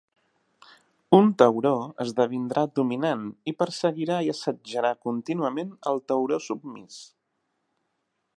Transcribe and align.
Un 1.17 1.27
tauró 1.41 1.73
esdevindrà 2.05 2.63
dominant 2.79 3.27
i 3.51 3.55
perseguirà 3.61 4.19
i 4.29 4.33
assetjarà 4.37 4.95
contínuament 5.07 5.77
el 5.93 6.05
tauró 6.13 6.45
submís. 6.49 6.99